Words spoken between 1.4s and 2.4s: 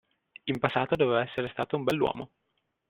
stato un bell'uomo.